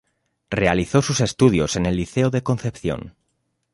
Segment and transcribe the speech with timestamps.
[0.49, 3.13] Realizó sus estudios en el Liceo de Concepción.